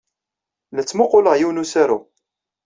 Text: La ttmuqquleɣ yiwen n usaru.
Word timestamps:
La 0.71 0.81
ttmuqquleɣ 0.83 1.35
yiwen 1.37 1.57
n 1.61 1.61
usaru. 1.63 1.99